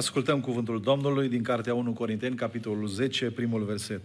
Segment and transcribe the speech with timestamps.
[0.00, 4.00] Ascultăm cuvântul Domnului din Cartea 1 Corinteni, capitolul 10, primul verset.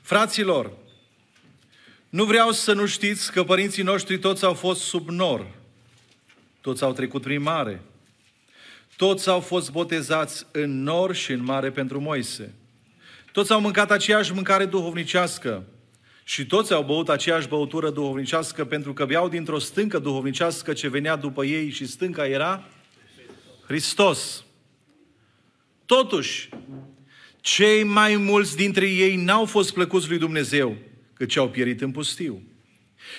[0.00, 0.72] Fraților,
[2.08, 5.46] nu vreau să nu știți că părinții noștri toți au fost sub nor,
[6.60, 7.82] toți au trecut prin mare,
[8.96, 12.54] toți au fost botezați în nor și în mare pentru Moise.
[13.32, 15.64] Toți au mâncat aceeași mâncare duhovnicească
[16.22, 21.16] și toți au băut aceeași băutură duhovnicească pentru că beau dintr-o stâncă duhovnicească ce venea
[21.16, 22.64] după ei și stânca era
[23.66, 24.44] Hristos.
[25.86, 26.48] Totuși,
[27.40, 30.76] cei mai mulți dintre ei n-au fost plăcuți lui Dumnezeu,
[31.28, 32.42] ce au pierit în pustiu.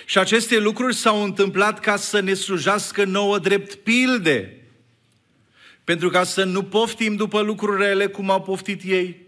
[0.04, 4.66] Și aceste lucruri s-au întâmplat ca să ne slujească nouă drept pilde,
[5.84, 9.24] pentru ca să nu poftim după lucrurile cum au poftit ei.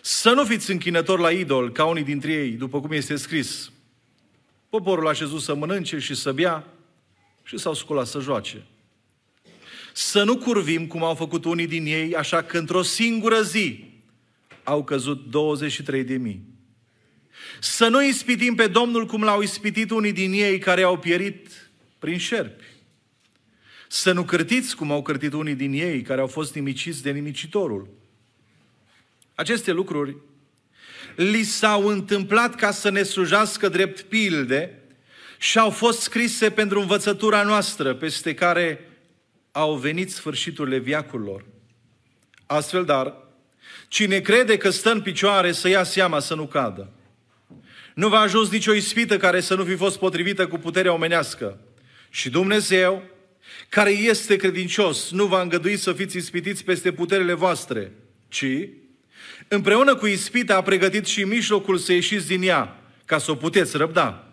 [0.00, 3.70] Să nu fiți închinători la idol, ca unii dintre ei, după cum este scris.
[4.68, 6.66] Poporul a șezut să mănânce și să bea
[7.42, 8.66] și s-au sculat să joace.
[9.92, 13.84] Să nu curvim cum au făcut unii din ei, așa că într-o singură zi
[14.62, 16.42] au căzut 23 de mii.
[17.60, 22.18] Să nu ispitim pe Domnul cum l-au ispitit unii din ei care au pierit prin
[22.18, 22.64] șerpi.
[23.88, 27.88] Să nu cârtiți cum au cârtit unii din ei care au fost nimiciți de nimicitorul.
[29.34, 30.16] Aceste lucruri
[31.16, 34.82] li s-au întâmplat ca să ne slujească drept pilde
[35.38, 38.91] și au fost scrise pentru învățătura noastră, peste care
[39.52, 41.44] au venit sfârșiturile viacurilor.
[42.46, 43.14] Astfel, dar,
[43.88, 46.92] cine crede că stă în picioare să ia seama să nu cadă.
[47.94, 51.60] Nu va ajuns nicio ispită care să nu fi fost potrivită cu puterea omenească.
[52.10, 53.02] Și Dumnezeu,
[53.68, 57.92] care este credincios, nu va îngădui să fiți ispitiți peste puterile voastre,
[58.28, 58.68] ci,
[59.48, 63.76] împreună cu ispita, a pregătit și mijlocul să ieșiți din ea, ca să o puteți
[63.76, 64.26] răbda.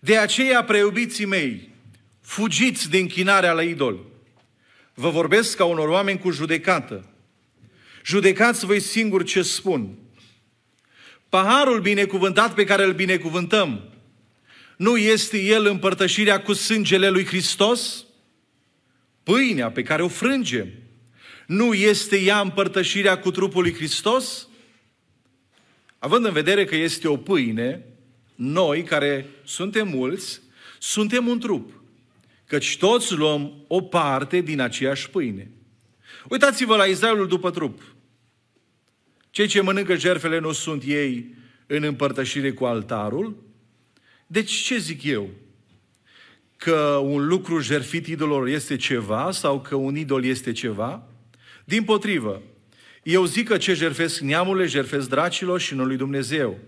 [0.00, 1.71] De aceea, preiubiții mei,
[2.32, 4.06] Fugiți de închinarea la idol.
[4.94, 7.10] Vă vorbesc ca unor oameni cu judecată.
[8.04, 9.98] Judecați voi singur ce spun.
[11.28, 13.92] Paharul binecuvântat pe care îl binecuvântăm,
[14.76, 18.04] nu este el împărtășirea cu sângele lui Hristos?
[19.22, 20.68] Pâinea pe care o frângem,
[21.46, 24.48] nu este ea împărtășirea cu trupul lui Hristos?
[25.98, 27.86] Având în vedere că este o pâine,
[28.34, 30.40] noi care suntem mulți,
[30.78, 31.80] suntem un trup
[32.52, 35.50] căci toți luăm o parte din aceeași pâine.
[36.28, 37.82] Uitați-vă la Israelul după trup.
[39.30, 41.34] Cei ce mănâncă jerfele nu sunt ei
[41.66, 43.36] în împărtășire cu altarul?
[44.26, 45.30] Deci ce zic eu?
[46.56, 51.08] Că un lucru jerfit idolor este ceva sau că un idol este ceva?
[51.64, 52.42] Din potrivă,
[53.02, 56.58] eu zic că ce jerfesc neamurile, jerfesc dracilor și nu lui Dumnezeu.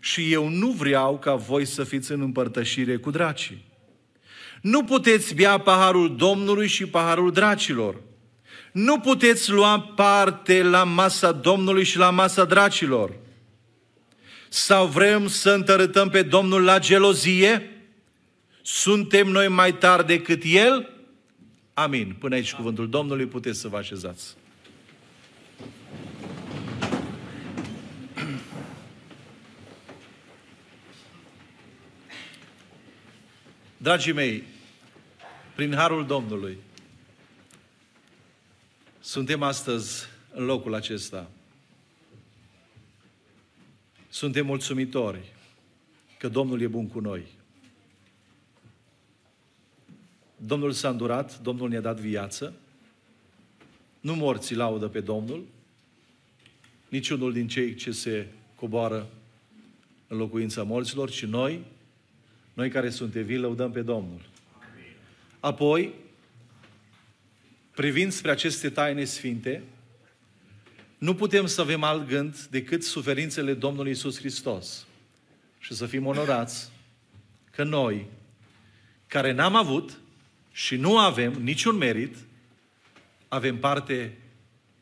[0.00, 3.69] Și eu nu vreau ca voi să fiți în împărtășire cu dracii.
[4.60, 8.00] Nu puteți bea paharul Domnului și paharul dracilor.
[8.72, 13.16] Nu puteți lua parte la masa Domnului și la masa dracilor.
[14.48, 17.70] Sau vrem să întărâtăm pe Domnul la gelozie?
[18.62, 20.92] Suntem noi mai tari decât El?
[21.74, 22.16] Amin.
[22.18, 24.36] Până aici cuvântul Domnului, puteți să vă așezați.
[33.76, 34.44] Dragii mei,
[35.60, 36.58] prin harul Domnului,
[39.00, 41.30] suntem astăzi în locul acesta.
[44.08, 45.32] Suntem mulțumitori
[46.18, 47.26] că Domnul e bun cu noi.
[50.36, 52.52] Domnul s-a îndurat, Domnul ne-a dat viață.
[54.00, 55.44] Nu morții laudă pe Domnul,
[56.88, 59.08] niciunul din cei ce se coboară
[60.06, 61.64] în locuința morților, ci noi,
[62.54, 64.28] noi care suntem vii, lăudăm pe Domnul.
[65.40, 65.94] Apoi,
[67.70, 69.62] privind spre aceste taine sfinte,
[70.98, 74.86] nu putem să avem alt gând decât suferințele Domnului Isus Hristos
[75.58, 76.70] și să fim onorați
[77.50, 78.06] că noi,
[79.06, 80.00] care n-am avut
[80.52, 82.16] și nu avem niciun merit,
[83.28, 84.18] avem parte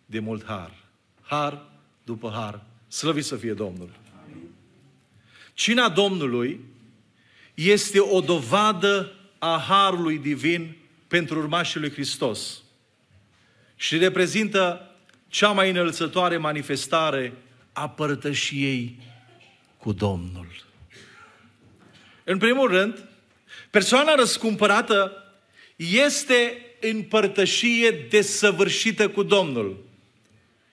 [0.07, 0.85] de mult har.
[1.23, 1.63] Har
[2.05, 2.65] după har.
[2.89, 3.91] Slăvit să fie Domnul.
[5.55, 6.61] Cina Domnului
[7.55, 10.77] este o dovadă a Harului Divin
[11.07, 12.63] pentru urmașii lui Hristos.
[13.77, 14.95] Și reprezintă
[15.29, 17.33] cea mai înălțătoare manifestare
[17.73, 18.99] a părtășiei
[19.79, 20.67] cu Domnul.
[22.25, 23.09] În primul rând,
[23.71, 25.13] persoana răscumpărată
[25.77, 29.85] este în părtășie desăvârșită cu Domnul.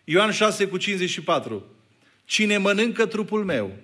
[0.04, 1.66] Ioan 6 cu 54.
[2.26, 3.78] Cine mănâncă trupul meu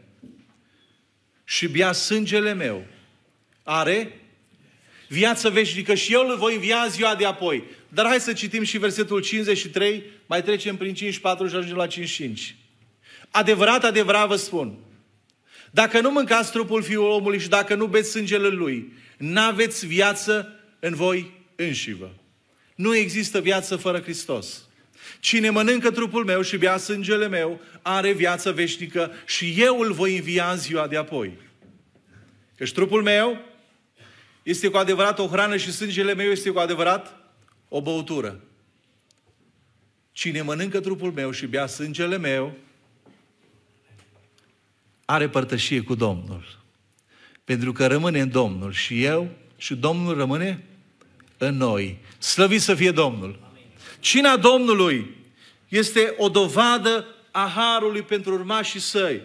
[1.43, 2.85] și bea sângele meu,
[3.63, 4.20] are
[5.11, 7.63] viață veșnică și eu îl voi învia ziua de apoi.
[7.89, 12.55] Dar hai să citim și versetul 53, mai trecem prin 54 și ajungem la 55.
[13.31, 14.77] Adevărat, adevărat vă spun,
[15.71, 20.95] dacă nu mâncați trupul Fiului omului și dacă nu beți sângele Lui, n-aveți viață în
[20.95, 22.15] voi înșivă.
[22.75, 24.67] Nu există viață fără Hristos.
[25.19, 30.15] Cine mănâncă trupul meu și bea sângele meu, are viață veșnică și eu îl voi
[30.17, 31.31] învia în ziua de apoi.
[32.57, 33.50] Căci trupul meu
[34.43, 37.15] este cu adevărat o hrană și sângele meu este cu adevărat
[37.67, 38.39] o băutură.
[40.11, 42.53] Cine mănâncă trupul meu și bea sângele meu,
[45.05, 46.59] are părtășie cu Domnul.
[47.43, 50.65] Pentru că rămâne în Domnul și eu și Domnul rămâne
[51.37, 51.97] în noi.
[52.17, 53.39] Slăvit să fie Domnul!
[53.99, 55.15] Cina Domnului
[55.67, 59.21] este o dovadă a harului pentru urmașii săi.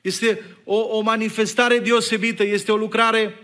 [0.00, 3.34] Este o, o manifestare deosebită, este o lucrare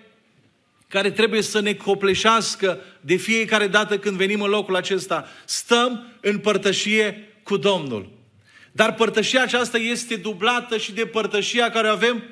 [0.93, 5.29] care trebuie să ne copleșească de fiecare dată când venim în locul acesta.
[5.45, 8.11] Stăm în părtășie cu Domnul.
[8.73, 12.25] Dar părtășia aceasta este dublată și de părtășia care o avem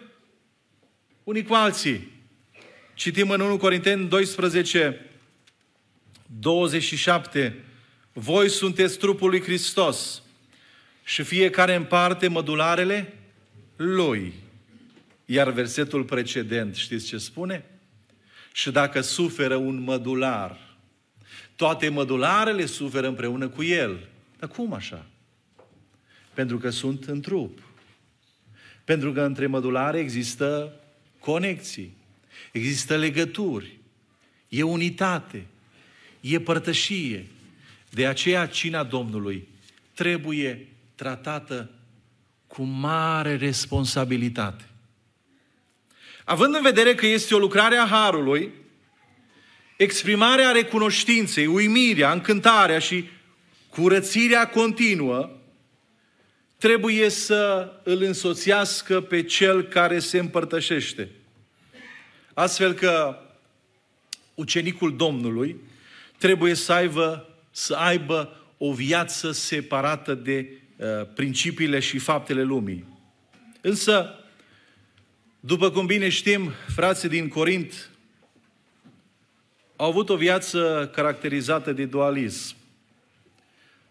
[1.24, 2.08] unii cu alții.
[2.94, 5.06] Citim în 1 Corinteni 12,
[6.40, 7.64] 27.
[8.12, 10.22] Voi sunteți trupul lui Hristos
[11.04, 13.14] și fiecare în parte mădularele
[13.76, 14.32] lui.
[15.24, 17.69] Iar versetul precedent, știți ce spune?
[18.52, 20.76] Și dacă suferă un mădular,
[21.56, 24.08] toate mădularele suferă împreună cu el.
[24.38, 25.06] Dar cum așa?
[26.34, 27.58] Pentru că sunt în trup.
[28.84, 30.72] Pentru că între mădulare există
[31.18, 31.96] conexii,
[32.52, 33.78] există legături,
[34.48, 35.46] e unitate,
[36.20, 37.26] e părtășie.
[37.90, 39.48] De aceea cina Domnului
[39.94, 41.70] trebuie tratată
[42.46, 44.69] cu mare responsabilitate.
[46.30, 48.52] Având în vedere că este o lucrare a Harului,
[49.76, 53.08] exprimarea recunoștinței, uimirea, încântarea și
[53.68, 55.30] curățirea continuă
[56.58, 61.10] trebuie să îl însoțească pe cel care se împărtășește.
[62.34, 63.18] Astfel că
[64.34, 65.56] ucenicul Domnului
[66.18, 72.84] trebuie să aibă, să aibă o viață separată de uh, principiile și faptele lumii.
[73.60, 74.14] Însă,
[75.40, 77.90] după cum bine știm, frații din Corint
[79.76, 82.56] au avut o viață caracterizată de dualism.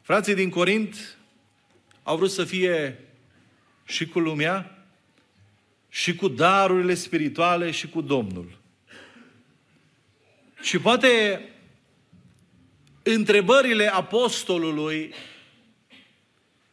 [0.02, 1.18] Frații din Corint
[2.04, 3.00] au vrut să fie
[3.86, 4.86] și cu lumea,
[5.90, 8.58] și cu darurile spirituale, și cu Domnul.
[10.62, 11.42] Și poate
[13.04, 15.14] întrebările apostolului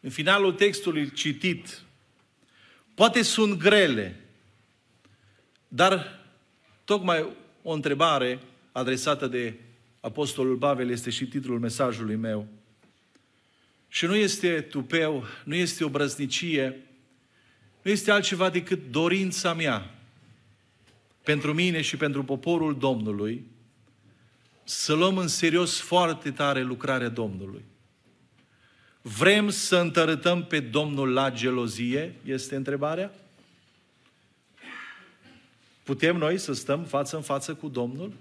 [0.01, 1.83] în finalul textului citit,
[2.95, 4.26] poate sunt grele,
[5.77, 6.21] dar
[6.85, 7.27] tocmai
[7.63, 8.39] o întrebare
[8.73, 9.55] adresată de
[10.01, 12.47] apostolul Pavel este și titlul mesajului meu.
[13.89, 16.77] Și nu este tupeu, nu este o brăznicie,
[17.83, 19.95] nu este altceva decât dorința mea
[21.23, 23.47] pentru mine și pentru poporul Domnului
[24.65, 27.65] să luăm în serios foarte tare lucrarea Domnului.
[29.03, 32.15] Vrem să întărâtăm pe Domnul la gelozie?
[32.25, 33.26] Este întrebarea?
[35.87, 38.13] Putem noi să stăm față în față cu Domnul?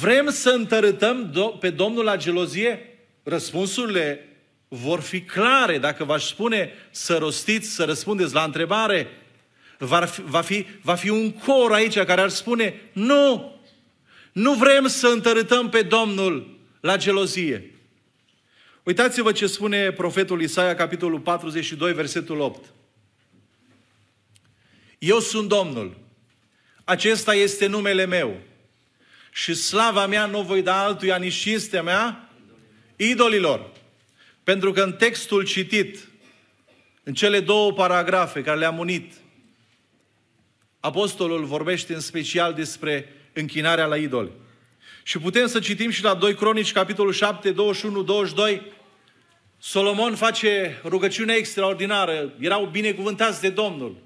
[0.00, 2.98] Vrem să întărâtăm pe Domnul la gelozie?
[3.22, 4.28] Răspunsurile
[4.68, 5.78] vor fi clare.
[5.78, 9.06] Dacă v-aș spune să rostiți, să răspundeți la întrebare,
[9.78, 13.54] va fi, va fi, va fi un cor aici care ar spune nu,
[14.32, 17.74] nu vrem să întărâtăm pe Domnul la gelozie.
[18.82, 22.64] Uitați-vă ce spune profetul Isaia, capitolul 42, versetul 8.
[24.98, 26.06] Eu sunt Domnul.
[26.88, 28.40] Acesta este numele meu.
[29.32, 32.30] Și slava mea nu voi da altuia, nici cinstea mea
[32.96, 33.70] idolilor.
[34.44, 36.08] Pentru că în textul citit,
[37.02, 39.12] în cele două paragrafe care le-am unit,
[40.80, 44.30] apostolul vorbește în special despre închinarea la idoli.
[45.02, 48.72] Și putem să citim și la 2 Cronici, capitolul 7, 21, 22,
[49.58, 53.96] Solomon face rugăciune extraordinară, erau binecuvântați de Domnul.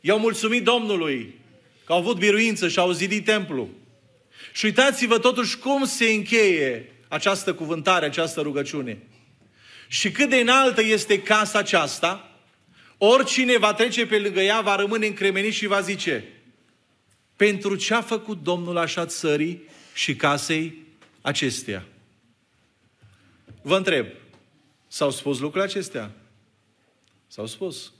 [0.00, 1.37] I-au mulțumit Domnului
[1.88, 3.68] că au avut biruință și au zidit templu.
[4.52, 8.98] Și uitați-vă totuși cum se încheie această cuvântare, această rugăciune.
[9.86, 12.40] Și cât de înaltă este casa aceasta,
[12.98, 16.24] oricine va trece pe lângă ea va rămâne încremenit și va zice,
[17.36, 19.62] pentru ce a făcut Domnul așa țării
[19.94, 20.82] și casei
[21.20, 21.86] acesteia?
[23.62, 24.06] Vă întreb,
[24.88, 26.10] s-au spus lucrurile acestea?
[27.26, 27.92] S-au spus.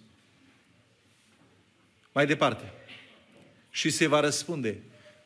[2.12, 2.72] Mai departe.
[3.78, 4.78] Și se va răspunde,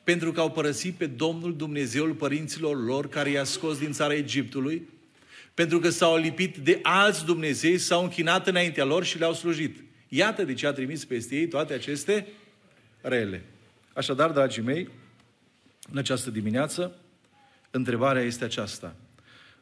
[0.05, 4.89] pentru că au părăsit pe Domnul Dumnezeul părinților lor care i-a scos din țara Egiptului,
[5.55, 9.77] pentru că s-au lipit de alți Dumnezei, s-au închinat înaintea lor și le-au slujit.
[10.09, 12.27] Iată de ce a trimis peste ei toate aceste
[13.01, 13.45] rele.
[13.93, 14.89] Așadar, dragii mei,
[15.91, 16.97] în această dimineață,
[17.71, 18.97] întrebarea este aceasta.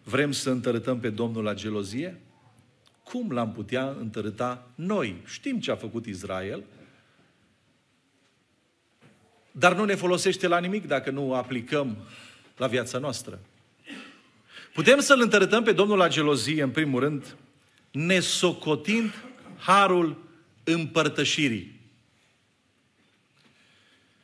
[0.03, 2.21] Vrem să întărâtăm pe Domnul la gelozie?
[3.03, 5.17] Cum l-am putea întărâta noi?
[5.27, 6.65] Știm ce a făcut Israel,
[9.61, 11.97] dar nu ne folosește la nimic dacă nu aplicăm
[12.57, 13.39] la viața noastră.
[14.73, 17.37] Putem să-L întărâtăm pe Domnul la gelozie, în primul rând,
[17.91, 19.13] nesocotind
[19.59, 20.17] harul
[20.65, 21.81] împărtășirii.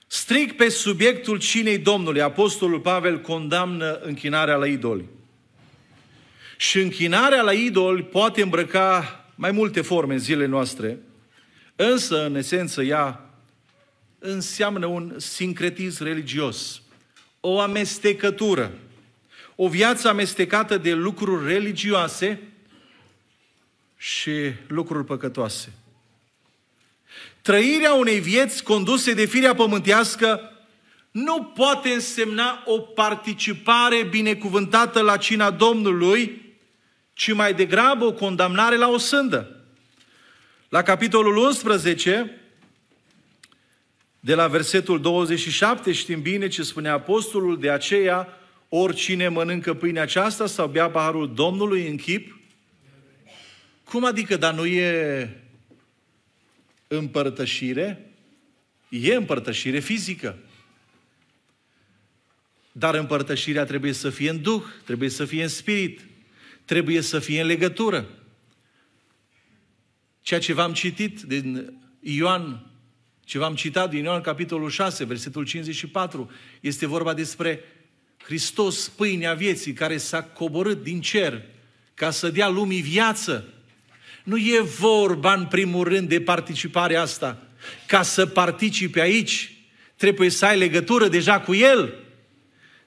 [0.06, 5.04] Stric pe subiectul cinei Domnului, Apostolul Pavel condamnă închinarea la idoli.
[6.56, 10.98] Și închinarea la idoli poate îmbrăca mai multe forme în zilele noastre,
[11.76, 13.25] însă, în esență, ea
[14.26, 16.82] înseamnă un sincretism religios,
[17.40, 18.72] o amestecătură,
[19.54, 22.40] o viață amestecată de lucruri religioase
[23.96, 25.72] și lucruri păcătoase.
[27.42, 30.50] Trăirea unei vieți conduse de firea pământească
[31.10, 36.54] nu poate însemna o participare binecuvântată la cina Domnului,
[37.12, 39.66] ci mai degrabă o condamnare la o sândă.
[40.68, 42.40] La capitolul 11,
[44.26, 48.28] de la versetul 27 știm bine ce spune apostolul, de aceea
[48.68, 52.38] oricine mănâncă pâinea aceasta sau bea paharul Domnului în chip.
[53.84, 55.30] Cum adică, dar nu e
[56.88, 58.10] împărtășire?
[58.88, 60.38] E împărtășire fizică.
[62.72, 66.00] Dar împărtășirea trebuie să fie în duh, trebuie să fie în spirit,
[66.64, 68.08] trebuie să fie în legătură.
[70.22, 72.65] Ceea ce v-am citit din Ioan
[73.26, 76.30] ce v-am citat din Ioan capitolul 6, versetul 54,
[76.60, 77.60] este vorba despre
[78.22, 81.42] Hristos, pâinea vieții, care s-a coborât din cer
[81.94, 83.48] ca să dea lumii viață.
[84.24, 87.42] Nu e vorba în primul rând de participarea asta.
[87.86, 89.52] Ca să participi aici,
[89.96, 91.94] trebuie să ai legătură deja cu El.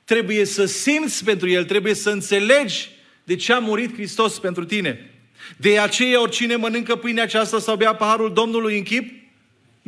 [0.03, 2.89] Trebuie să simți pentru El, trebuie să înțelegi
[3.24, 5.12] de ce a murit Hristos pentru tine.
[5.58, 9.18] De aceea oricine mănâncă pâinea aceasta sau bea paharul Domnului în chip,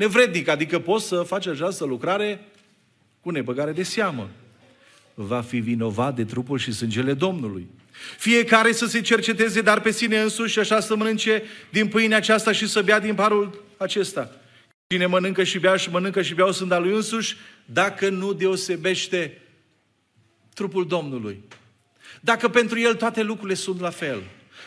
[0.01, 2.39] nevrednic, adică poți să faci această lucrare
[3.19, 4.29] cu nebăgare de seamă.
[5.13, 7.67] Va fi vinovat de trupul și sângele Domnului.
[8.17, 12.51] Fiecare să se cerceteze, dar pe sine însuși și așa să mănânce din pâinea aceasta
[12.51, 14.31] și să bea din parul acesta.
[14.87, 19.41] Cine mănâncă și bea și mănâncă și beau sunt al lui însuși, dacă nu deosebește
[20.53, 21.43] trupul Domnului.
[22.21, 24.21] Dacă pentru el toate lucrurile sunt la fel.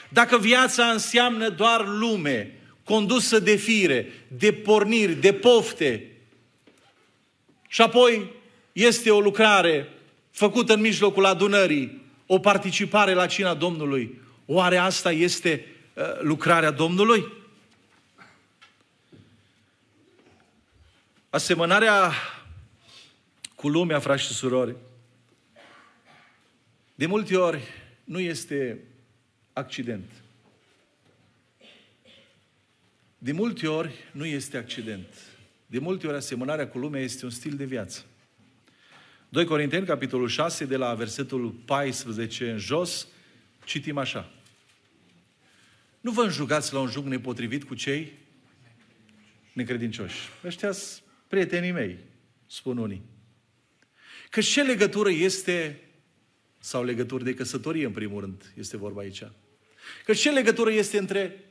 [0.08, 6.10] Dacă viața înseamnă doar lume, condusă de fire, de porniri, de pofte.
[7.68, 8.32] Și apoi
[8.72, 9.88] este o lucrare
[10.30, 14.20] făcută în mijlocul adunării, o participare la cina Domnului.
[14.46, 17.32] Oare asta este uh, lucrarea Domnului?
[21.30, 22.12] Asemănarea
[23.54, 24.76] cu lumea, frați și surori,
[26.94, 27.60] de multe ori
[28.04, 28.80] nu este
[29.52, 30.23] accident.
[33.24, 35.06] De multe ori nu este accident.
[35.66, 38.04] De multe ori asemănarea cu lumea este un stil de viață.
[39.28, 43.08] 2 Corinteni, capitolul 6, de la versetul 14 în jos,
[43.64, 44.30] citim așa.
[46.00, 48.12] Nu vă înjugați la un jug nepotrivit cu cei
[49.52, 50.18] necredincioși.
[50.44, 51.98] Ăștia sunt prietenii mei,
[52.46, 53.02] spun unii.
[54.30, 55.80] Că ce legătură este,
[56.58, 59.22] sau legături de căsătorie în primul rând, este vorba aici.
[60.04, 61.44] Că ce legătură este între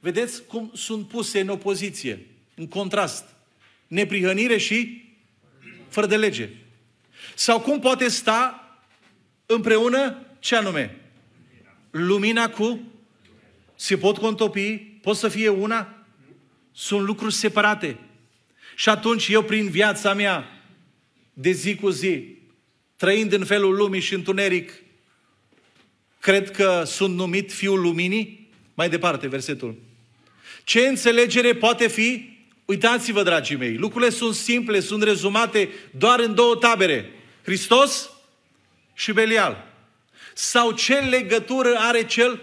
[0.00, 3.24] Vedeți cum sunt puse în opoziție, în contrast.
[3.86, 5.04] Neprihănire și
[5.88, 6.48] fără de lege.
[7.34, 8.60] Sau cum poate sta
[9.46, 11.00] împreună ce anume?
[11.90, 12.80] Lumina cu?
[13.74, 14.76] Se pot contopi?
[14.76, 16.06] Pot să fie una?
[16.72, 17.98] Sunt lucruri separate.
[18.76, 20.62] Și atunci eu prin viața mea
[21.32, 22.36] de zi cu zi,
[22.96, 24.72] trăind în felul lumii și întuneric,
[26.20, 28.50] cred că sunt numit fiul luminii?
[28.74, 29.85] Mai departe, versetul.
[30.66, 32.38] Ce înțelegere poate fi?
[32.64, 37.10] Uitați-vă, dragii mei, lucrurile sunt simple, sunt rezumate doar în două tabere.
[37.42, 38.10] Hristos
[38.94, 39.72] și Belial.
[40.34, 42.42] Sau ce legătură are cel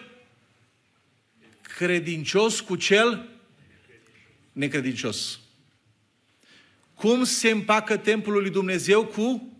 [1.78, 3.30] credincios cu cel
[4.52, 5.40] necredincios?
[6.94, 9.58] Cum se împacă templul lui Dumnezeu cu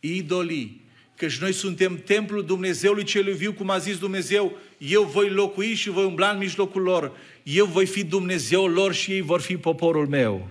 [0.00, 0.84] idolii?
[1.16, 5.90] Căci noi suntem templul Dumnezeului celui viu, cum a zis Dumnezeu, eu voi locui și
[5.90, 7.16] voi umbla în mijlocul lor.
[7.48, 10.48] Eu voi fi Dumnezeul lor și ei vor fi poporul meu.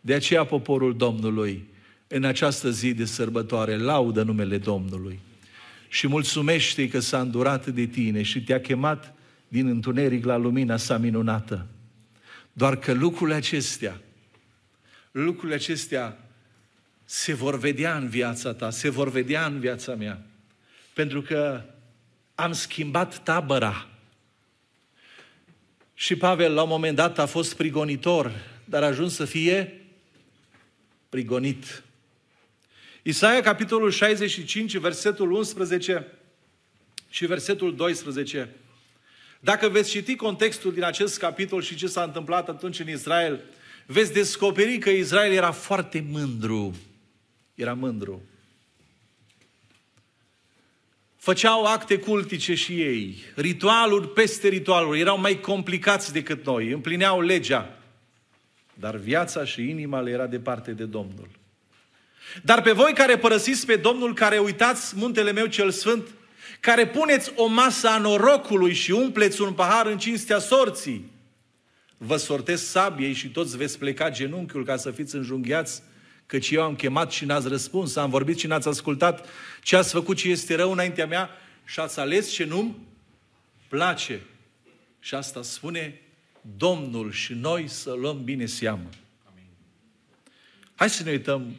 [0.00, 1.64] De aceea poporul Domnului
[2.06, 5.20] în această zi de sărbătoare, laudă numele Domnului
[5.88, 9.14] și mulțumește că s-a îndurat de tine și te-a chemat
[9.48, 11.66] din întuneric la lumina sa minunată.
[12.52, 14.00] Doar că lucrurile acestea,
[15.10, 16.28] lucrurile acestea
[17.04, 20.26] se vor vedea în viața ta, se vor vedea în viața mea.
[20.92, 21.62] Pentru că
[22.34, 23.88] am schimbat tabăra.
[25.94, 28.32] Și Pavel, la un moment dat, a fost prigonitor,
[28.64, 29.80] dar a ajuns să fie
[31.08, 31.82] prigonit.
[33.02, 36.06] Isaia, capitolul 65, versetul 11
[37.08, 38.48] și versetul 12.
[39.40, 43.40] Dacă veți citi contextul din acest capitol și ce s-a întâmplat atunci în Israel,
[43.86, 46.74] veți descoperi că Israel era foarte mândru.
[47.54, 48.22] Era mândru.
[51.24, 57.78] Făceau acte cultice și ei, ritualuri peste ritualuri, erau mai complicați decât noi, împlineau legea.
[58.74, 61.28] Dar viața și inima le era departe de Domnul.
[62.42, 66.08] Dar pe voi care părăsiți pe Domnul, care uitați muntele meu cel sfânt,
[66.60, 71.10] care puneți o masă a norocului și umpleți un pahar în cinstea sorții,
[71.96, 75.82] vă sortez sabiei și toți veți pleca genunchiul ca să fiți înjunghiați,
[76.26, 79.26] căci eu am chemat și n-ați răspuns, am vorbit și n-ați ascultat
[79.62, 81.30] ce ați făcut ce este rău înaintea mea
[81.64, 82.76] și ați ales ce nu-mi
[83.68, 84.20] place.
[85.00, 86.00] Și asta spune
[86.56, 88.88] Domnul și noi să luăm bine seamă.
[90.74, 91.56] Hai să ne uităm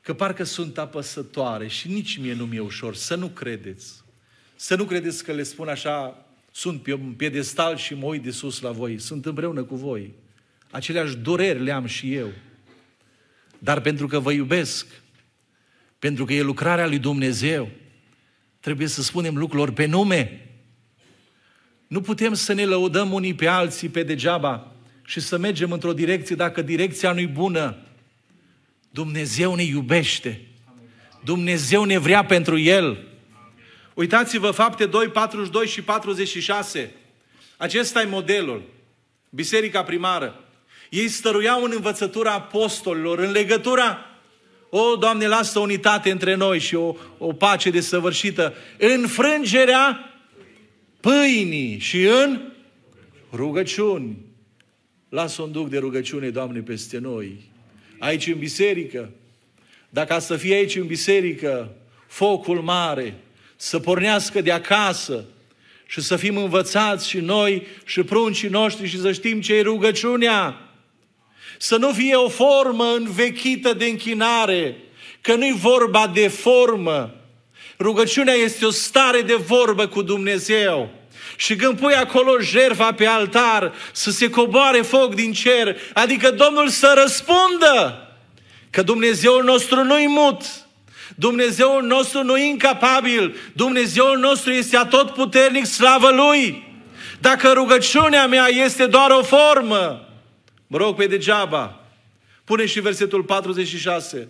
[0.00, 2.94] că parcă sunt apăsătoare și nici mie nu mi-e ușor.
[2.94, 4.02] Să nu credeți.
[4.56, 8.30] Să nu credeți că le spun așa, sunt pe un piedestal și mă uit de
[8.30, 8.98] sus la voi.
[8.98, 10.14] Sunt împreună cu voi.
[10.70, 12.28] Aceleași dureri le am și eu.
[13.58, 14.86] Dar pentru că vă iubesc,
[15.98, 17.70] pentru că e lucrarea lui Dumnezeu,
[18.60, 20.46] trebuie să spunem lucrurilor pe nume.
[21.86, 24.72] Nu putem să ne lăudăm unii pe alții pe degeaba
[25.04, 27.76] și să mergem într-o direcție dacă direcția nu-i bună.
[28.90, 30.40] Dumnezeu ne iubește.
[31.24, 33.06] Dumnezeu ne vrea pentru El.
[33.94, 36.92] Uitați-vă fapte 2, 42 și 46.
[37.56, 38.62] Acesta e modelul.
[39.30, 40.47] Biserica primară.
[40.88, 44.08] Ei stăruiau în învățătura apostolilor, în legătura
[44.70, 48.54] o, Doamne, lasă unitate între noi și o, o pace desăvârșită.
[48.78, 50.14] În frângerea
[51.00, 52.40] pâinii și în
[53.32, 54.16] rugăciuni.
[55.08, 57.48] Lasă un duc de rugăciune, Doamne, peste noi
[57.98, 59.10] aici în biserică,
[59.90, 61.74] dacă să fie aici în biserică
[62.06, 63.14] focul mare,
[63.56, 65.24] să pornească de acasă
[65.86, 70.67] și să fim învățați și noi și pruncii noștri și să știm ce e rugăciunea.
[71.58, 74.76] Să nu fie o formă învechită de închinare,
[75.20, 77.14] că nu-i vorba de formă.
[77.78, 80.90] Rugăciunea este o stare de vorbă cu Dumnezeu.
[81.36, 86.68] Și când pui acolo jertfa pe altar, să se coboare foc din cer, adică Domnul
[86.68, 88.02] să răspundă
[88.70, 90.42] că Dumnezeul nostru nu-i mut,
[91.14, 96.66] Dumnezeul nostru nu e incapabil, Dumnezeul nostru este atotputernic, slavă Lui.
[97.20, 100.07] Dacă rugăciunea mea este doar o formă,
[100.68, 101.84] mă rog pe degeaba,
[102.44, 104.28] pune și versetul 46.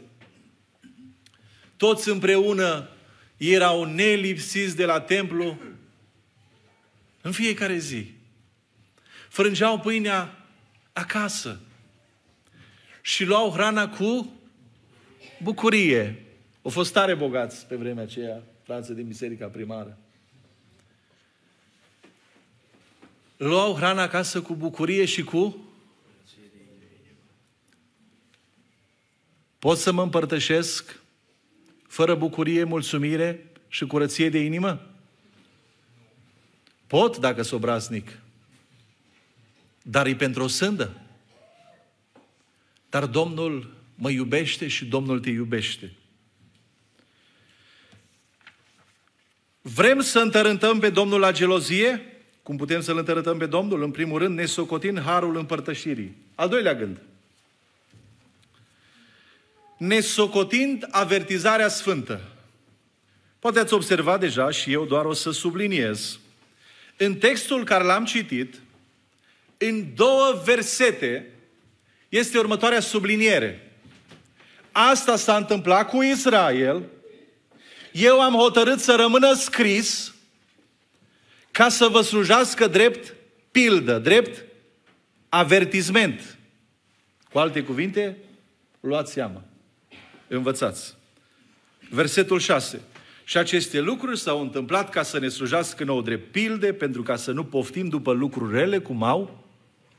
[1.77, 2.88] Toți împreună
[3.37, 5.59] erau nelipsiți de la templu
[7.20, 8.12] în fiecare zi.
[9.29, 10.46] Frângeau pâinea
[10.92, 11.61] acasă
[13.03, 14.33] și luau hrana cu
[15.42, 16.22] bucurie.
[16.62, 19.98] Au fost tare bogați pe vremea aceea, frații din biserica primară.
[23.37, 25.67] Luau hrana acasă cu bucurie și cu
[29.59, 31.01] Pot să mă împărtășesc
[31.87, 34.87] fără bucurie, mulțumire și curăție de inimă?
[36.87, 38.18] Pot dacă sunt obraznic.
[39.83, 41.01] Dar e pentru o sândă.
[42.88, 45.92] Dar Domnul mă iubește și Domnul te iubește.
[49.61, 52.03] Vrem să întărântăm pe Domnul la gelozie?
[52.42, 53.83] Cum putem să-L întărântăm pe Domnul?
[53.83, 56.16] În primul rând, ne socotin harul împărtășirii.
[56.35, 57.01] Al doilea gând.
[59.78, 62.20] Ne socotind avertizarea sfântă.
[63.38, 66.18] Poate ați observat deja și eu doar o să subliniez
[66.96, 68.54] în textul care l-am citit,
[69.58, 71.30] în două versete,
[72.08, 73.72] este următoarea subliniere.
[74.72, 76.82] Asta s-a întâmplat cu Israel.
[77.92, 80.14] Eu am hotărât să rămână scris
[81.50, 83.14] ca să vă slujească drept
[83.50, 84.44] pildă, drept
[85.28, 86.38] avertisment.
[87.32, 88.16] Cu alte cuvinte,
[88.80, 89.42] luați seama.
[90.28, 90.96] Învățați.
[91.90, 92.80] Versetul 6.
[93.24, 97.32] Și aceste lucruri s-au întâmplat ca să ne slujească nouă drept pilde, pentru ca să
[97.32, 99.44] nu poftim după lucruri rele cum au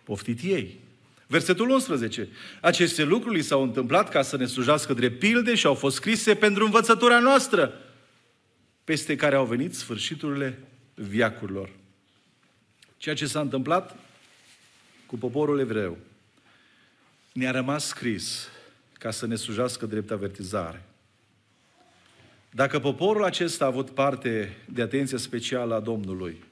[0.03, 0.79] poftit ei.
[1.27, 2.27] Versetul 11.
[2.61, 6.35] Aceste lucruri li s-au întâmplat ca să ne slujească drept pilde și au fost scrise
[6.35, 7.73] pentru învățătura noastră,
[8.83, 10.59] peste care au venit sfârșiturile
[10.93, 11.69] viacurilor.
[12.97, 13.95] Ceea ce s-a întâmplat
[15.05, 15.97] cu poporul evreu
[17.31, 18.47] ne-a rămas scris
[18.99, 20.85] ca să ne slujească drept avertizare.
[22.51, 26.43] Dacă poporul acesta a avut parte de atenție specială a Domnului,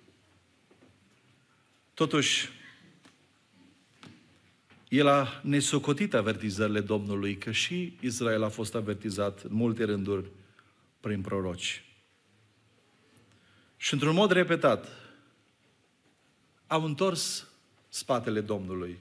[1.93, 2.49] totuși,
[4.87, 10.29] el a nesocotit avertizările Domnului, că și Israel a fost avertizat în multe rânduri
[10.99, 11.85] prin proroci.
[13.77, 14.87] Și într-un mod repetat,
[16.67, 17.47] au întors
[17.89, 18.99] spatele Domnului.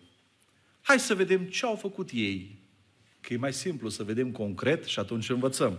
[0.82, 2.58] Hai să vedem ce au făcut ei.
[3.26, 5.78] Că e mai simplu să vedem concret și atunci învățăm.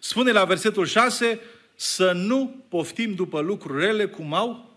[0.00, 1.40] Spune la versetul 6
[1.74, 4.76] să nu poftim după lucrurile cum au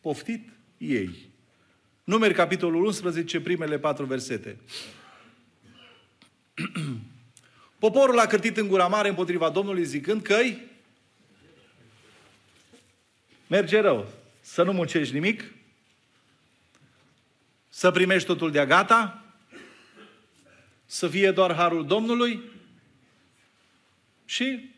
[0.00, 1.30] poftit ei.
[2.04, 4.56] Numeri capitolul 11, primele patru versete.
[7.78, 10.36] Poporul a cârtit în gura mare împotriva Domnului zicând că
[13.46, 14.08] merge rău.
[14.40, 15.44] Să nu muncești nimic,
[17.68, 19.19] să primești totul de-a gata,
[20.92, 22.40] să fie doar harul Domnului
[24.24, 24.74] și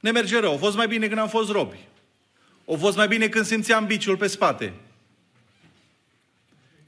[0.00, 0.54] ne merge rău.
[0.54, 1.88] A fost mai bine când am fost robi.
[2.68, 4.74] A fost mai bine când simțeam biciul pe spate.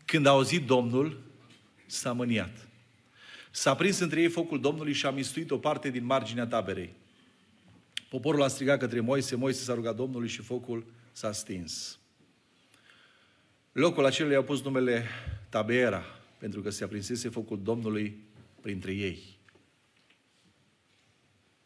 [0.04, 1.20] Când a auzit Domnul,
[1.86, 2.68] s-a mâniat.
[3.50, 6.92] S-a prins între ei focul Domnului și a mistuit o parte din marginea taberei.
[8.08, 11.98] Poporul a strigat către Moise, Moise s-a rugat Domnului și focul s-a stins.
[13.72, 15.08] Locul acela i-a pus numele
[15.48, 16.04] Tabera,
[16.44, 18.24] pentru că se aprinsese focul Domnului
[18.60, 19.38] printre ei.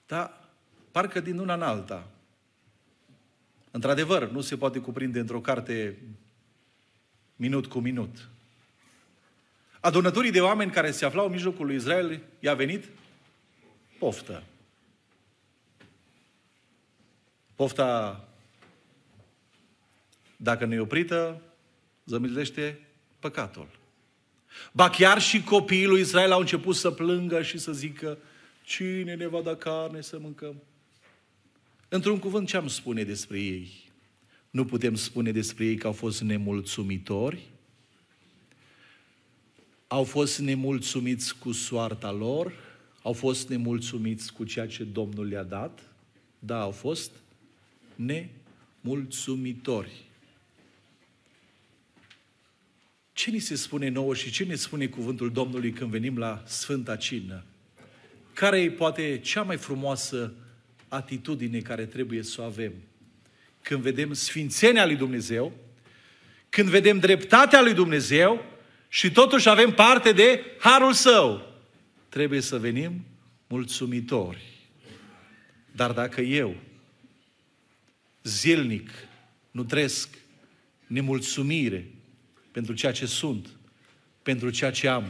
[0.06, 0.48] Dar,
[0.90, 2.08] parcă din una în alta,
[3.70, 5.98] într-adevăr, nu se poate cuprinde într-o carte
[7.36, 8.28] minut cu minut.
[9.80, 12.84] Adunătorii de oameni care se aflau în mijlocul lui Israel i-a venit
[13.98, 14.42] poftă.
[17.54, 18.28] Pofta,
[20.36, 21.42] dacă nu e oprită,
[22.04, 22.80] zămilește
[23.18, 23.77] păcatul.
[24.72, 28.18] Ba chiar și copiii lui Israel au început să plângă și să zică,
[28.64, 30.62] cine ne va da carne să mâncăm?
[31.88, 33.87] Într-un cuvânt, ce am spune despre ei?
[34.50, 37.46] Nu putem spune despre ei că au fost nemulțumitori,
[39.87, 42.52] au fost nemulțumiți cu soarta lor,
[43.02, 45.82] au fost nemulțumiți cu ceea ce Domnul le-a dat,
[46.38, 47.11] da, au fost
[47.94, 50.07] nemulțumitori.
[53.18, 56.96] Ce ni se spune nouă și ce ne spune cuvântul Domnului când venim la Sfânta
[56.96, 57.44] Cină?
[58.33, 60.33] Care e poate cea mai frumoasă
[60.88, 62.72] atitudine care trebuie să o avem?
[63.62, 65.52] Când vedem sfințenia lui Dumnezeu,
[66.48, 68.44] când vedem dreptatea lui Dumnezeu
[68.88, 71.52] și totuși avem parte de harul său,
[72.09, 73.04] trebuie să venim
[73.46, 74.42] mulțumitori.
[75.72, 76.57] Dar dacă eu
[78.22, 78.90] zilnic
[79.50, 80.09] nutresc
[80.87, 81.90] nemulțumire,
[82.58, 83.48] pentru ceea ce sunt,
[84.22, 85.04] pentru ceea ce am.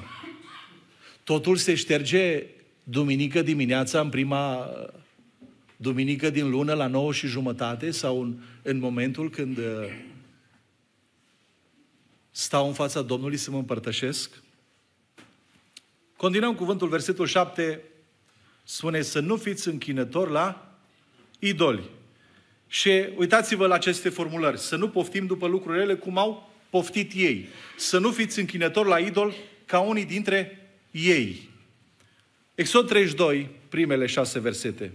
[1.25, 2.47] Totul se șterge
[2.85, 4.71] duminică dimineața, în prima
[5.77, 9.65] duminică din lună, la 9 și jumătate, sau în, în momentul când uh,
[12.31, 14.43] stau în fața Domnului să mă împărtășesc.
[16.17, 17.83] Continuăm cuvântul, versetul 7,
[18.65, 20.79] spune să nu fiți închinători la
[21.39, 21.91] idoli.
[22.67, 27.49] Și uitați-vă la aceste formulări, să nu poftim după lucrurile cum au poftit ei.
[27.77, 31.51] Să nu fiți închinători la idol ca unii dintre ei.
[32.55, 34.93] Exod 32, primele șase versete.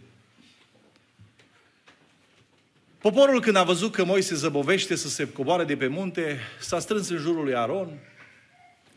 [2.98, 7.10] Poporul când a văzut că Moise zăbovește să se coboare de pe munte, s-a strâns
[7.10, 8.00] în jurul lui Aron.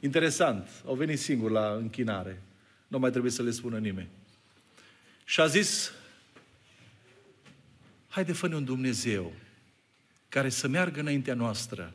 [0.00, 2.42] Interesant, au venit singuri la închinare.
[2.88, 4.08] Nu mai trebuie să le spună nimeni.
[5.24, 5.92] Și a zis,
[8.08, 9.32] haide fă un Dumnezeu
[10.28, 11.94] care să meargă înaintea noastră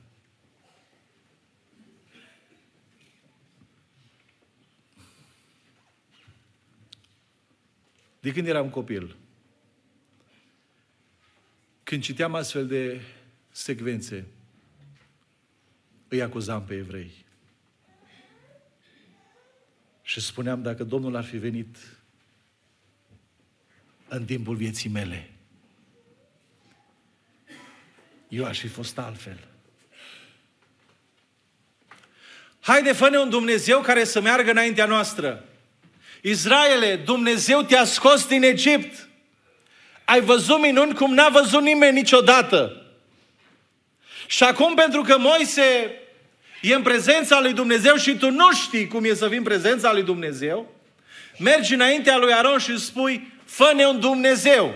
[8.22, 9.16] De când eram copil,
[11.84, 13.02] când citeam astfel de
[13.52, 14.26] secvențe,
[16.08, 17.26] îi acuzam pe evrei.
[20.02, 21.78] Și spuneam, dacă Domnul ar fi venit
[24.08, 25.30] în timpul vieții mele,
[28.28, 29.48] eu aș fi fost altfel.
[32.60, 35.46] Haide, fă un Dumnezeu care să meargă înaintea noastră.
[36.22, 39.08] Israele, Dumnezeu te-a scos din Egipt.
[40.06, 42.86] Ai văzut minuni cum n-a văzut nimeni niciodată.
[44.28, 45.92] Și acum, pentru că Moise
[46.62, 49.94] e în prezența lui Dumnezeu și tu nu știi cum e să fii în prezența
[49.94, 50.76] lui Dumnezeu,
[51.40, 54.76] mergi înaintea lui Aron și spui, fă-ne un Dumnezeu.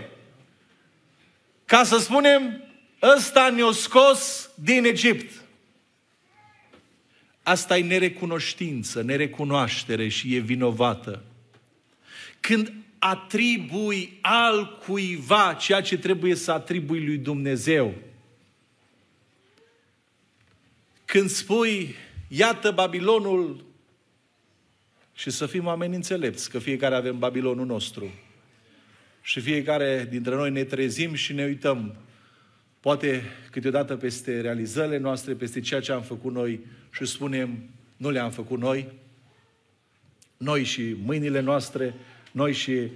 [1.66, 2.64] Ca să spunem,
[3.02, 5.42] ăsta ne-a scos din Egipt.
[7.44, 11.24] Asta e nerecunoștință, nerecunoaștere și e vinovată.
[12.46, 17.94] Când atribui al cuiva ceea ce trebuie să atribui lui Dumnezeu.
[21.06, 21.96] Când spui,
[22.28, 23.66] iată Babilonul,
[25.14, 28.12] și să fim oameni înțelepți, că fiecare avem Babilonul nostru.
[29.22, 31.96] Și fiecare dintre noi ne trezim și ne uităm,
[32.80, 36.60] poate câteodată peste realizările noastre, peste ceea ce am făcut noi
[36.92, 38.92] și spunem, nu le-am făcut noi,
[40.38, 41.96] noi și mâinile noastre,
[42.36, 42.90] noi și uh,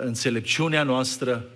[0.00, 1.48] înțelepciunea noastră,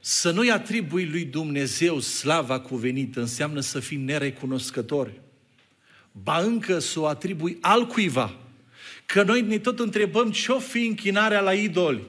[0.00, 5.20] să nu-i atribui lui Dumnezeu slava cuvenită înseamnă să fim nerecunoscători.
[6.12, 8.36] Ba încă să o atribui altcuiva.
[9.06, 12.02] Că noi ne tot întrebăm ce-o fi închinarea la idoli.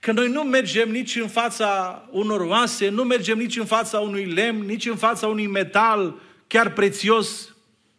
[0.00, 4.24] Că noi nu mergem nici în fața unor oase, nu mergem nici în fața unui
[4.24, 7.54] lemn, nici în fața unui metal chiar prețios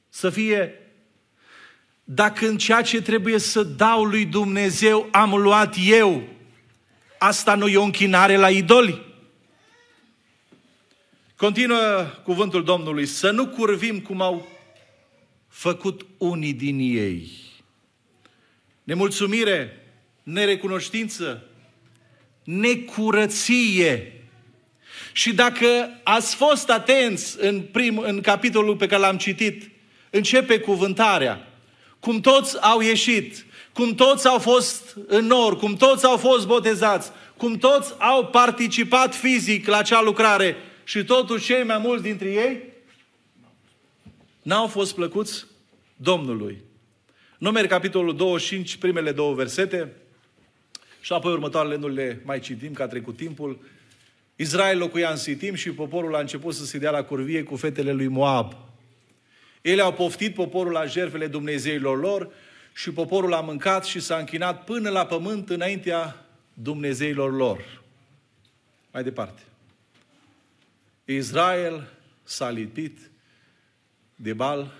[0.10, 0.83] să fie
[2.04, 6.24] dacă în ceea ce trebuie să dau lui Dumnezeu am luat eu,
[7.18, 9.02] asta nu e o închinare la idoli?
[11.36, 14.48] Continuă cuvântul Domnului, să nu curvim cum au
[15.48, 17.30] făcut unii din ei.
[18.84, 19.88] Nemulțumire,
[20.24, 21.44] nerecunoștință,
[22.44, 24.14] necurăție.
[25.14, 29.72] Și dacă ați fost atenți în, prim, în capitolul pe care l-am citit,
[30.10, 31.53] începe cuvântarea
[32.04, 37.12] cum toți au ieșit, cum toți au fost în nor, cum toți au fost botezați,
[37.38, 42.64] cum toți au participat fizic la acea lucrare și totuși cei mai mulți dintre ei
[44.42, 45.46] n-au fost plăcuți
[45.96, 46.62] Domnului.
[47.38, 49.94] Numeri, capitolul 25, primele două versete,
[51.02, 53.60] și apoi următoarele nu le mai citim, că a trecut timpul.
[54.36, 57.92] Israel locuia în Sitim și poporul a început să se dea la curvie cu fetele
[57.92, 58.73] lui Moab.
[59.64, 62.34] Ele au poftit poporul la jertfele Dumnezeilor lor
[62.74, 67.84] și poporul a mâncat și s-a închinat până la pământ înaintea Dumnezeilor lor.
[68.92, 69.42] Mai departe.
[71.06, 71.90] Israel
[72.24, 73.10] s-a lipit
[74.16, 74.74] de Bal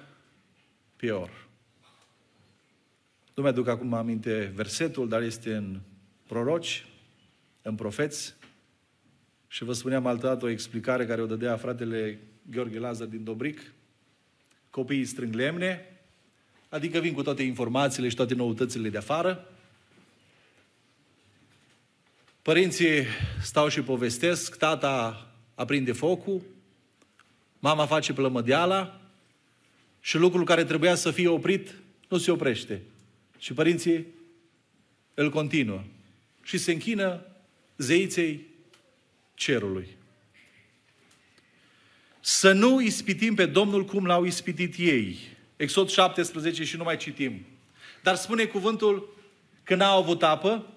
[0.96, 1.48] Pior.
[3.34, 5.80] Nu mi-aduc acum aminte versetul, dar este în
[6.28, 6.86] proroci,
[7.62, 8.36] în profeți.
[9.48, 12.20] Și vă spuneam altădată o explicare care o dădea fratele
[12.50, 13.74] Gheorghe Lazar din Dobric,
[14.74, 15.86] copiii strâng lemne,
[16.70, 19.48] adică vin cu toate informațiile și toate noutățile de afară.
[22.42, 23.06] Părinții
[23.42, 26.42] stau și povestesc, tata aprinde focul,
[27.60, 29.02] mama face plămădeala
[30.02, 31.76] și lucrul care trebuia să fie oprit
[32.08, 32.82] nu se oprește.
[33.38, 34.06] Și părinții
[35.14, 35.84] îl continuă
[36.44, 37.26] și se închină
[37.78, 38.48] zeiței
[39.34, 39.88] cerului.
[42.26, 45.20] Să nu ispitim pe Domnul cum l-au ispitit ei.
[45.56, 47.46] Exod 17 și nu mai citim.
[48.04, 49.18] Dar spune cuvântul
[49.64, 50.74] că n-au avut apă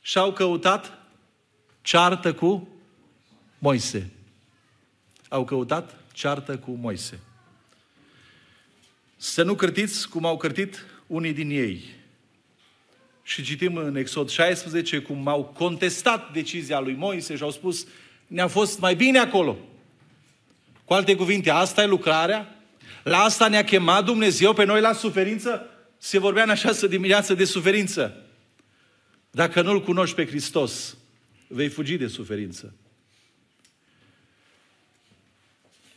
[0.00, 1.06] și au căutat
[1.82, 2.68] ceartă cu
[3.58, 4.10] Moise.
[5.28, 7.20] Au căutat ceartă cu Moise.
[9.16, 11.84] Să nu cârtiți cum au cârtit unii din ei.
[13.22, 17.86] Și citim în Exod 16 cum au contestat decizia lui Moise și au spus
[18.26, 19.58] ne-a fost mai bine acolo.
[20.88, 22.56] Cu alte cuvinte, asta e lucrarea,
[23.02, 25.66] la asta ne-a chemat Dumnezeu pe noi la suferință.
[25.98, 28.22] Se vorbea în această dimineață de suferință.
[29.30, 30.96] Dacă nu-L cunoști pe Hristos,
[31.46, 32.74] vei fugi de suferință.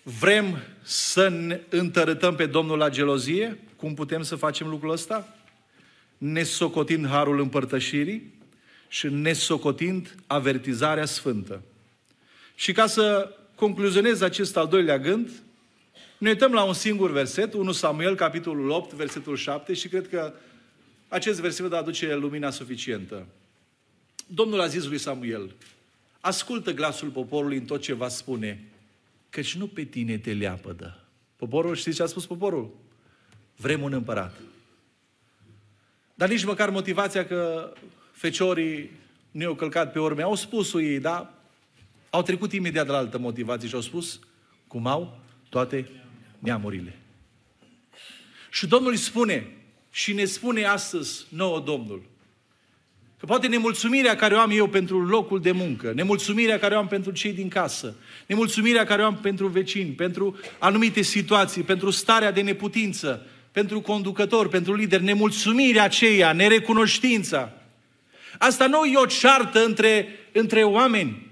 [0.04, 3.60] Vrem să ne întărătăm pe Domnul la gelozie?
[3.75, 5.36] Cum putem să facem lucrul ăsta?
[6.17, 8.34] Nesocotind harul împărtășirii
[8.88, 11.63] și nesocotind avertizarea sfântă.
[12.56, 15.30] Și ca să concluzionez acest al doilea gând,
[16.17, 20.34] ne uităm la un singur verset, 1 Samuel, capitolul 8, versetul 7 și cred că
[21.08, 23.28] acest verset va aduce lumina suficientă.
[24.28, 25.56] Domnul a zis lui Samuel,
[26.19, 28.63] ascultă glasul poporului în tot ce va spune,
[29.30, 31.04] căci nu pe tine te leapădă.
[31.36, 32.76] Poporul, știți ce a spus poporul?
[33.56, 34.36] Vrem un împărat.
[36.15, 37.74] Dar nici măcar motivația că
[38.12, 38.91] feciorii
[39.32, 40.21] nu i-au călcat pe urme.
[40.21, 41.40] Au spus ei, da,
[42.12, 44.19] au trecut imediat la altă motivație și au spus
[44.67, 45.19] cum au
[45.50, 45.89] toate
[46.39, 47.00] neamurile.
[48.52, 49.47] Și Domnul îi spune
[49.91, 52.10] și ne spune astăzi nouă Domnul
[53.21, 56.88] Că poate nemulțumirea care o am eu pentru locul de muncă, nemulțumirea care o am
[56.88, 57.95] pentru cei din casă,
[58.26, 64.47] nemulțumirea care o am pentru vecini, pentru anumite situații, pentru starea de neputință, pentru conducător,
[64.47, 67.54] pentru lider, nemulțumirea aceea, nerecunoștința.
[68.38, 71.31] Asta nu e o ceartă între, între oameni.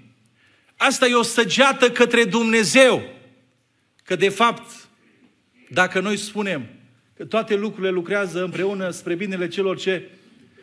[0.82, 3.02] Asta e o săgeată către Dumnezeu.
[4.04, 4.88] Că de fapt,
[5.70, 6.66] dacă noi spunem
[7.16, 10.10] că toate lucrurile lucrează împreună spre binele celor ce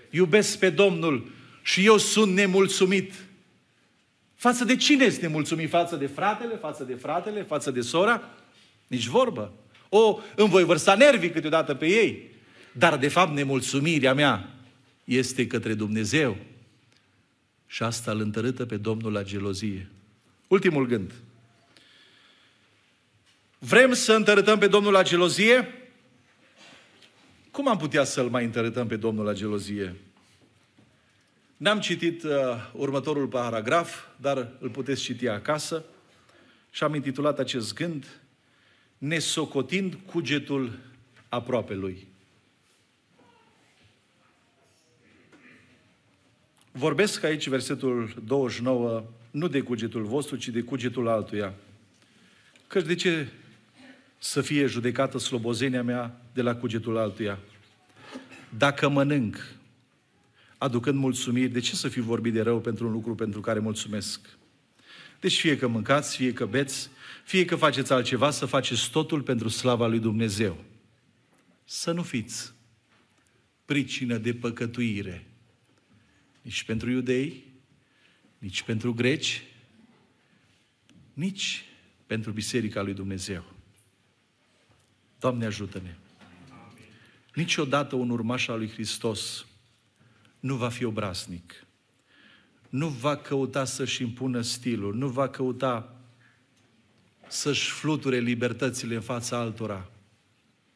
[0.09, 3.13] iubesc pe Domnul și eu sunt nemulțumit.
[4.35, 5.69] Față de cine este nemulțumit?
[5.69, 8.21] Față de fratele, față de fratele, față de sora?
[8.87, 9.53] Nici vorbă.
[9.89, 12.31] O, îmi voi vărsa nervii câteodată pe ei.
[12.71, 14.49] Dar de fapt nemulțumirea mea
[15.03, 16.37] este către Dumnezeu.
[17.67, 19.89] Și asta îl întărâtă pe Domnul la gelozie.
[20.47, 21.13] Ultimul gând.
[23.59, 25.67] Vrem să întărâtăm pe Domnul la gelozie?
[27.51, 29.95] Cum am putea să-L mai întărâtăm pe Domnul la gelozie?
[31.57, 32.31] N-am citit uh,
[32.73, 35.83] următorul paragraf, dar îl puteți citi acasă
[36.71, 38.05] și am intitulat acest gând
[38.97, 40.79] Nesocotind cugetul
[41.29, 42.07] aproape lui.
[46.71, 49.03] Vorbesc aici, versetul 29,
[49.37, 51.53] nu de cugetul vostru, ci de cugetul altuia.
[52.67, 53.27] Căci de ce
[54.17, 57.39] să fie judecată slobozenia mea de la cugetul altuia?
[58.57, 59.55] Dacă mănânc,
[60.57, 64.19] aducând mulțumiri, de ce să fi vorbit de rău pentru un lucru pentru care mulțumesc?
[65.19, 66.89] Deci fie că mâncați, fie că beți,
[67.23, 70.63] fie că faceți altceva, să faceți totul pentru slava lui Dumnezeu.
[71.63, 72.53] Să nu fiți
[73.65, 75.27] pricină de păcătuire,
[76.41, 77.46] nici pentru iudei,
[78.47, 79.43] nici pentru greci,
[81.13, 81.65] nici
[82.05, 83.43] pentru Biserica lui Dumnezeu.
[85.19, 85.95] Doamne ajută-ne!
[87.33, 89.45] Niciodată un urmaș al lui Hristos
[90.39, 91.65] nu va fi obraznic.
[92.69, 95.95] Nu va căuta să-și impună stilul, nu va căuta
[97.27, 99.89] să-și fluture libertățile în fața altora,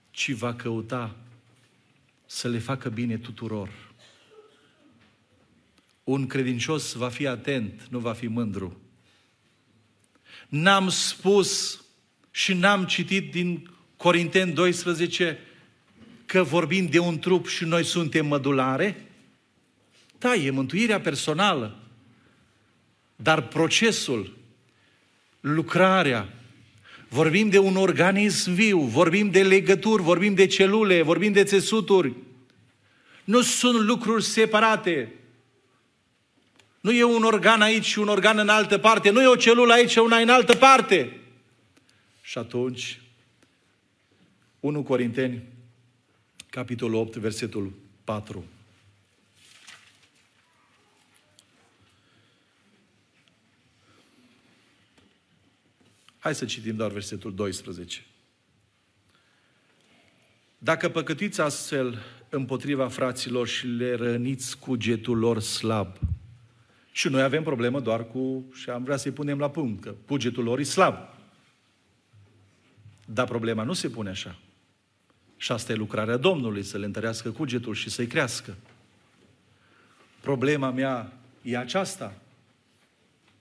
[0.10, 1.16] ci va căuta
[2.26, 3.91] să le facă bine tuturor.
[6.04, 8.82] Un credincios va fi atent, nu va fi mândru.
[10.50, 11.82] N-am spus
[12.32, 15.40] și n-am citit din Corinteni 12
[16.26, 19.06] că vorbim de un trup și noi suntem mădulare?
[20.18, 21.80] Da, e mântuirea personală.
[23.16, 24.38] Dar procesul,
[25.40, 26.34] lucrarea,
[27.10, 32.14] vorbim de un organism viu, vorbim de legături, vorbim de celule, vorbim de țesuturi.
[33.24, 35.14] Nu sunt lucruri separate.
[36.82, 39.10] Nu e un organ aici și un organ în altă parte.
[39.10, 41.20] Nu e o celulă aici și una în altă parte.
[42.22, 43.02] Și atunci,
[44.60, 45.44] 1 Corinteni,
[46.50, 48.46] capitolul 8, versetul 4.
[56.20, 58.06] Hai să citim doar versetul 12.
[60.58, 65.98] Dacă păcătiți astfel împotriva fraților și le răniți cugetul lor slab,
[66.92, 70.44] și noi avem problemă doar cu, și am vrea să-i punem la punct, că cugetul
[70.44, 70.96] lor e slab.
[73.06, 74.40] Dar problema nu se pune așa.
[75.38, 78.56] Și asta e lucrarea Domnului, să le întărească cugetul și să-i crească.
[80.22, 82.22] Problema mea e aceasta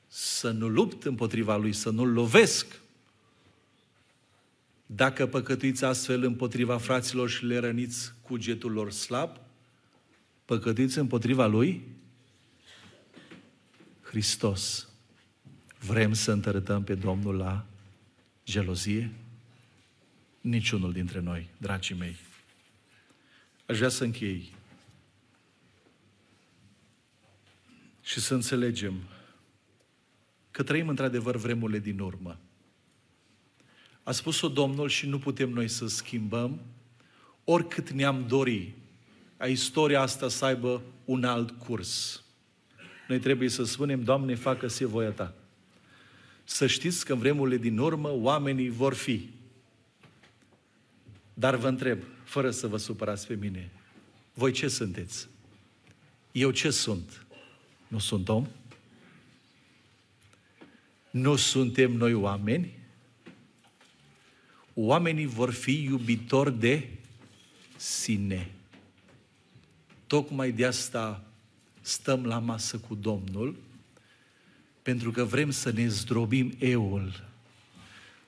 [0.06, 2.80] să nu lupt împotriva lui, să nu-l lovesc.
[4.86, 9.36] Dacă păcătuiți astfel împotriva fraților și le răniți cugetul lor slab,
[10.44, 11.82] păcătuiți împotriva lui
[14.10, 14.88] Hristos.
[15.78, 17.66] Vrem să întărătăm pe Domnul la
[18.44, 19.12] gelozie?
[20.40, 22.16] Niciunul dintre noi, dragii mei.
[23.66, 24.52] Aș vrea să închei
[28.02, 28.94] și să înțelegem
[30.50, 32.38] că trăim într-adevăr vremurile din urmă.
[34.02, 36.60] A spus-o Domnul și nu putem noi să schimbăm,
[37.44, 38.74] oricât ne-am dori
[39.36, 42.24] a istoria asta să aibă un alt curs.
[43.10, 45.34] Noi trebuie să spunem, Doamne, facă-se voia Ta.
[46.44, 49.28] Să știți că în vremurile din urmă oamenii vor fi.
[51.34, 53.70] Dar vă întreb, fără să vă supărați pe mine,
[54.34, 55.28] voi ce sunteți?
[56.32, 57.26] Eu ce sunt?
[57.88, 58.46] Nu sunt om?
[61.10, 62.78] Nu suntem noi oameni?
[64.74, 66.88] Oamenii vor fi iubitori de
[67.76, 68.50] sine.
[70.06, 71.29] Tocmai de asta
[71.90, 73.56] stăm la masă cu Domnul,
[74.82, 77.28] pentru că vrem să ne zdrobim eul,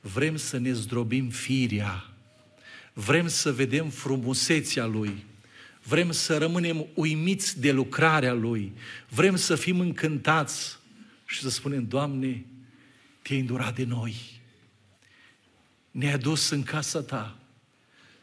[0.01, 2.11] vrem să ne zdrobim firia,
[2.93, 5.25] vrem să vedem frumusețea Lui,
[5.83, 8.73] Vrem să rămânem uimiți de lucrarea Lui.
[9.09, 10.79] Vrem să fim încântați
[11.27, 12.45] și să spunem, Doamne,
[13.23, 14.41] te-ai îndurat de noi.
[15.91, 17.37] Ne-ai adus în casa Ta.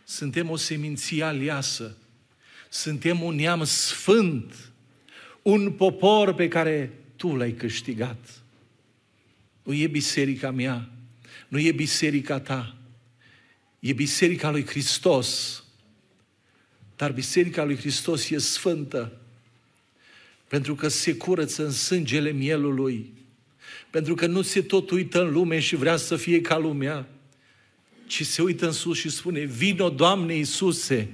[0.03, 1.97] Suntem o seminție aliasă.
[2.69, 4.71] Suntem un neam sfânt.
[5.41, 8.43] Un popor pe care Tu l-ai câștigat.
[9.63, 10.89] Nu e biserica mea,
[11.47, 12.77] nu e biserica ta,
[13.79, 15.63] e biserica lui Hristos.
[16.95, 19.19] Dar biserica lui Hristos e sfântă
[20.49, 23.13] pentru că se curăță în sângele mielului,
[23.89, 27.07] pentru că nu se tot uită în lume și vrea să fie ca lumea,
[28.07, 31.09] ci se uită în sus și spune, vino Doamne Iisuse.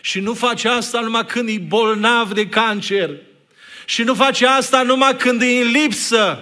[0.00, 3.10] Și nu face asta numai când e bolnav de cancer.
[3.84, 6.38] Și nu face asta numai când e în lipsă.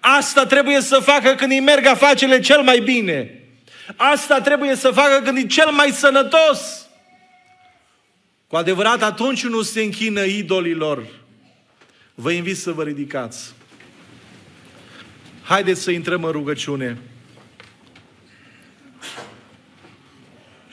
[0.00, 3.42] Asta trebuie să facă când îi merg afacerile cel mai bine.
[3.96, 6.86] Asta trebuie să facă când e cel mai sănătos.
[8.46, 11.06] Cu adevărat, atunci nu se închină idolilor.
[12.14, 13.52] Vă invit să vă ridicați.
[15.42, 16.98] Haideți să intrăm în rugăciune.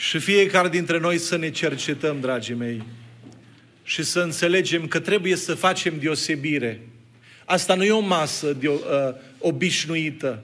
[0.01, 2.83] Și fiecare dintre noi să ne cercetăm, dragii mei,
[3.83, 6.87] și să înțelegem că trebuie să facem deosebire.
[7.45, 8.79] Asta nu e o masă de, uh,
[9.37, 10.43] obișnuită.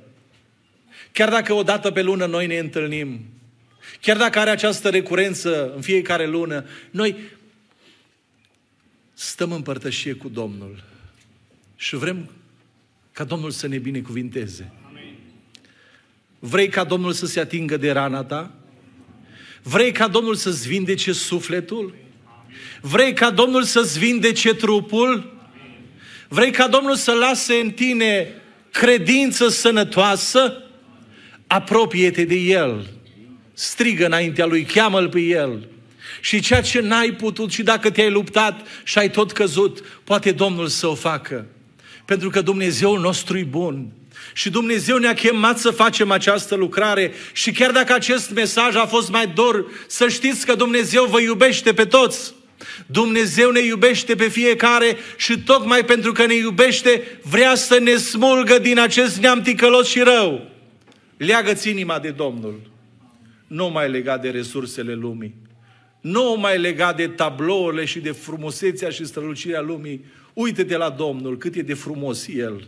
[1.11, 3.25] Chiar dacă o dată pe lună noi ne întâlnim,
[4.01, 7.15] chiar dacă are această recurență în fiecare lună, noi
[9.13, 10.83] stăm în părtășie cu Domnul
[11.75, 12.29] și vrem
[13.11, 14.71] ca Domnul să ne binecuvinteze.
[16.39, 18.51] Vrei ca Domnul să se atingă de rana ta?
[19.63, 21.95] Vrei ca Domnul să-ți vindece sufletul?
[22.81, 25.35] Vrei ca Domnul să-ți vindece trupul?
[26.27, 28.33] Vrei ca Domnul să lase în tine
[28.71, 30.63] credință sănătoasă?
[31.47, 32.87] Apropie-te de El.
[33.53, 35.67] Strigă înaintea Lui, cheamă-L pe El.
[36.21, 40.67] Și ceea ce n-ai putut și dacă te-ai luptat și ai tot căzut, poate Domnul
[40.67, 41.45] să o facă.
[42.05, 43.91] Pentru că Dumnezeul nostru e bun.
[44.37, 49.09] Și Dumnezeu ne-a chemat să facem această lucrare și chiar dacă acest mesaj a fost
[49.09, 52.33] mai dor, să știți că Dumnezeu vă iubește pe toți.
[52.85, 58.59] Dumnezeu ne iubește pe fiecare și tocmai pentru că ne iubește, vrea să ne smulgă
[58.59, 60.51] din acest neam ticălos și rău.
[61.17, 62.71] Leagă-ți inima de Domnul.
[63.47, 65.35] Nu mai legat de resursele lumii.
[66.01, 70.05] Nu mai legat de tablourile și de frumusețea și strălucirea lumii.
[70.33, 72.67] Uite-te la Domnul, cât e de frumos El.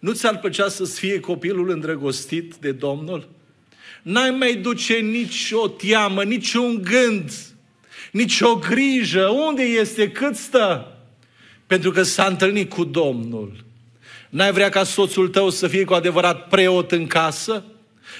[0.00, 3.28] Nu ți-ar plăcea să-ți fie copilul îndrăgostit de Domnul?
[4.02, 7.32] N-ai mai duce nici o teamă, nici un gând
[8.10, 9.26] nici o grijă.
[9.26, 10.10] Unde este?
[10.10, 10.96] Cât stă?
[11.66, 13.64] Pentru că s-a întâlnit cu Domnul.
[14.28, 17.64] N-ai vrea ca soțul tău să fie cu adevărat preot în casă?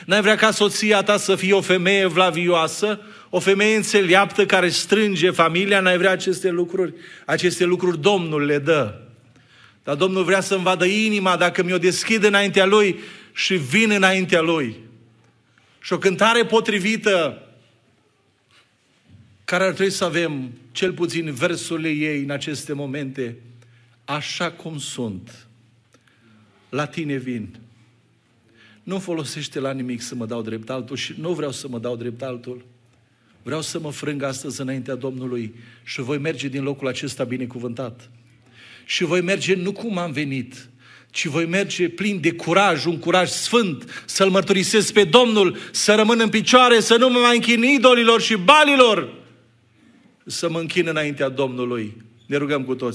[0.06, 3.00] N-ai vrea ca soția ta să fie o femeie vlavioasă?
[3.30, 5.80] O femeie înțeleaptă care strânge familia?
[5.80, 6.94] N-ai vrea aceste lucruri?
[7.26, 8.94] Aceste lucruri Domnul le dă.
[9.84, 12.98] Dar Domnul vrea să-mi vadă inima dacă mi-o deschid înaintea Lui
[13.32, 14.76] și vin înaintea Lui.
[15.80, 17.42] Și o cântare potrivită
[19.44, 23.36] care ar trebui să avem cel puțin versurile ei în aceste momente,
[24.04, 25.46] așa cum sunt.
[26.68, 27.58] La tine vin.
[28.82, 31.96] Nu folosește la nimic să mă dau drept altul și nu vreau să mă dau
[31.96, 32.64] drept altul.
[33.42, 35.54] Vreau să mă frâng astăzi înaintea Domnului
[35.84, 38.10] și voi merge din locul acesta binecuvântat.
[38.90, 40.68] Și voi merge nu cum am venit,
[41.10, 46.20] ci voi merge plin de curaj, un curaj sfânt, să-L mărturisesc pe Domnul, să rămân
[46.20, 49.12] în picioare, să nu mă mai închin idolilor și balilor,
[50.26, 51.96] să mă închin înaintea Domnului.
[52.26, 52.88] Ne rugăm cu toți.